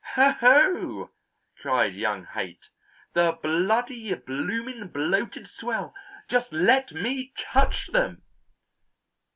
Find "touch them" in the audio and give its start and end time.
7.53-8.23